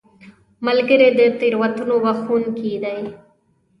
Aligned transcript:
ملګری 0.65 1.09
د 1.17 1.21
تېروتنو 1.39 1.95
بخښونکی 2.03 2.73
دی 2.83 2.99